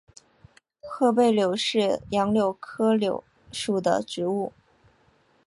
[0.81, 4.51] 褐背柳是杨柳科柳属的植物。